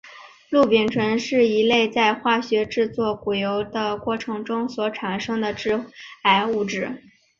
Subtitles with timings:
[0.49, 5.79] 氯丙醇是一类在化学制作豉油的过程中所产生的致
[6.23, 7.03] 癌物质。